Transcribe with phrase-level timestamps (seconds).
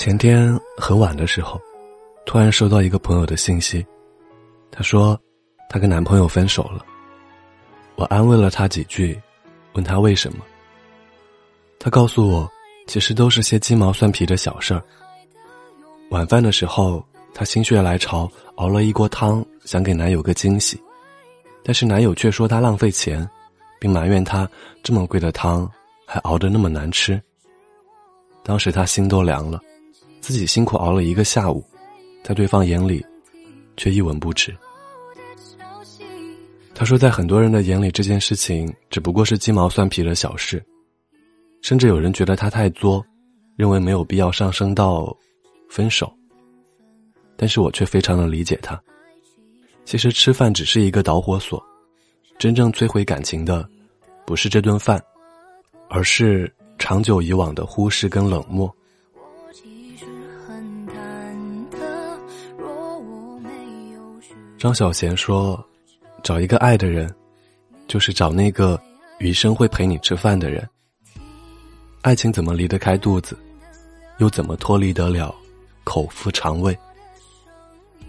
[0.00, 1.60] 前天很晚的时候，
[2.24, 3.86] 突然收到一个朋友的信息，
[4.70, 5.20] 她说
[5.68, 6.82] 她跟男朋友分手了。
[7.96, 9.20] 我安慰了她几句，
[9.74, 10.38] 问她为什么。
[11.78, 12.50] 她告诉我，
[12.86, 14.82] 其实都是些鸡毛蒜皮的小事儿。
[16.08, 17.04] 晚饭的时候，
[17.34, 20.82] 她心血来潮熬了一锅汤，想给男友个惊喜，
[21.62, 23.28] 但是男友却说她浪费钱，
[23.78, 24.48] 并埋怨她
[24.82, 25.70] 这么贵的汤
[26.06, 27.22] 还熬得那么难吃。
[28.42, 29.60] 当时她心都凉了。
[30.30, 31.64] 自己辛苦熬了一个下午，
[32.22, 33.04] 在对方眼里，
[33.76, 34.56] 却一文不值。
[36.72, 40.64] 他说，在很多人的眼里，这件事情只不过是鸡毛蒜皮的小事，
[41.62, 43.04] 甚至有人觉得他太作，
[43.56, 45.14] 认为没有必要上升到
[45.68, 46.10] 分手。
[47.36, 48.80] 但是我却非常的理解他。
[49.84, 51.60] 其实吃饭只是一个导火索，
[52.38, 53.68] 真正摧毁感情的，
[54.24, 55.02] 不是这顿饭，
[55.88, 58.72] 而是长久以往的忽视跟冷漠。
[64.60, 65.58] 张小娴说
[66.22, 67.10] ：“找一个爱的人，
[67.88, 68.78] 就是找那个
[69.18, 70.68] 余生会陪你吃饭的人。
[72.02, 73.34] 爱情怎么离得开肚子，
[74.18, 75.34] 又怎么脱离得了
[75.82, 76.76] 口腹肠胃？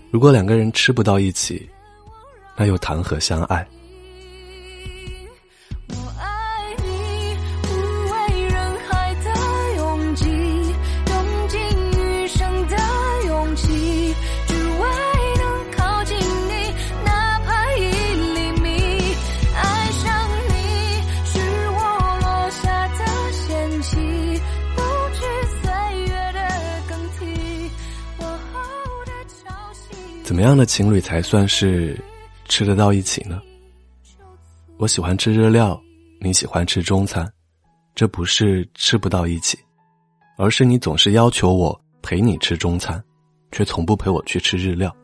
[0.10, 1.70] 如果两个人吃不到一起，
[2.58, 3.66] 那又谈何相爱？”
[30.24, 32.00] 怎么样的情侣才算是
[32.48, 33.42] 吃得到一起呢？
[34.78, 35.80] 我喜欢吃日料，
[36.20, 37.30] 你喜欢吃中餐，
[37.94, 39.60] 这不是吃不到一起，
[40.38, 43.04] 而是你总是要求我陪你吃中餐，
[43.52, 44.96] 却从不陪我去吃日料，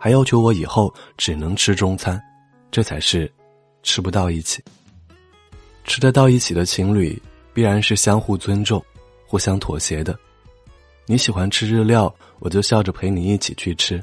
[0.00, 2.20] 还要求我以后只能吃中餐，
[2.70, 3.30] 这才是
[3.82, 4.62] 吃不到一起。
[5.84, 7.20] 吃得到一起的情侣，
[7.52, 8.82] 必然是相互尊重、
[9.26, 10.18] 互相妥协的。
[11.06, 14.02] 你喜欢吃日料，我就笑着陪你一起去吃。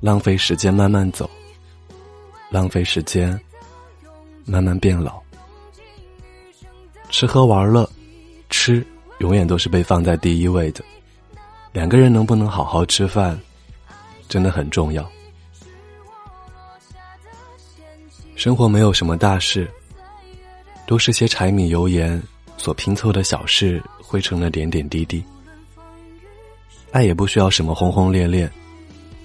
[0.00, 1.28] 浪费时间慢慢走，
[2.50, 3.38] 浪费时间
[4.44, 5.20] 慢慢变老。
[7.08, 7.88] 吃喝玩乐，
[8.50, 8.86] 吃
[9.18, 10.84] 永远都是被放在第一位的。
[11.72, 13.38] 两个人能不能好好吃饭，
[14.28, 15.08] 真的很重要。
[18.34, 19.70] 生活没有什么大事，
[20.86, 22.22] 都是些柴米油盐
[22.58, 25.24] 所拼凑的小事汇成了点点滴滴。
[26.92, 28.50] 爱也不需要什么轰轰烈烈。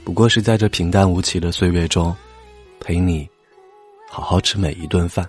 [0.04, 2.16] 不过是在这平淡无奇的岁月中，
[2.80, 3.28] 陪你
[4.10, 5.28] 好好吃每一顿饭。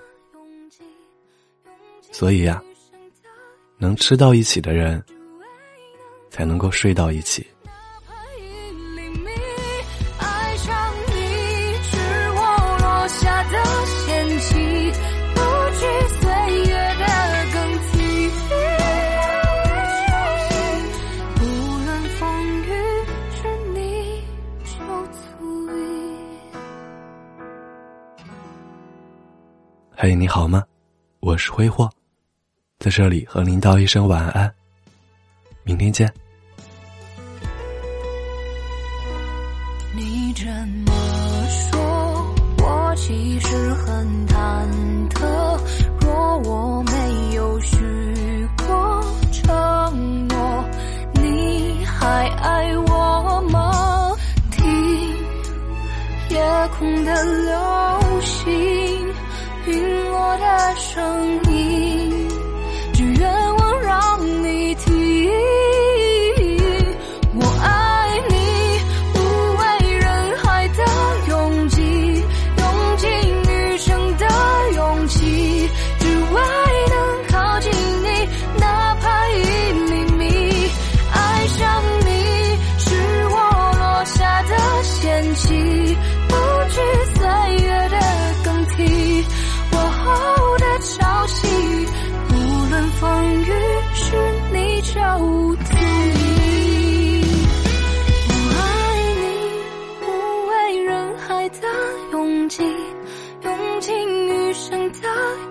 [2.10, 2.62] 所以呀，
[3.78, 5.02] 能吃到一起的人，
[6.30, 7.46] 才能够睡到一起。
[30.04, 30.64] 嘿，你好吗？
[31.20, 31.88] 我是挥霍，
[32.80, 34.52] 在这里和您道一声晚安，
[35.62, 36.12] 明天见。
[39.94, 40.44] 你这
[40.84, 40.92] 么
[41.48, 44.68] 说，我其实很忐
[45.10, 45.24] 忑。
[46.00, 50.64] 若我没有许过承诺，
[51.12, 54.16] 你还爱我吗？
[54.50, 54.66] 听
[56.30, 58.42] 夜空的流星。
[59.64, 60.01] 陨
[60.32, 61.51] 我的生命。
[95.18, 97.22] 无踪影
[98.28, 98.62] 我爱
[99.20, 99.24] 你
[100.06, 100.06] 无
[100.48, 100.50] 畏
[100.84, 101.56] 人海的
[102.12, 102.62] 拥挤
[103.44, 103.92] 用尽
[104.28, 105.08] 余生的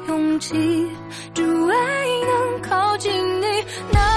[0.08, 0.56] 勇气
[1.34, 1.76] 只为
[2.26, 3.12] 能靠近
[3.42, 3.46] 你
[3.92, 4.11] 哪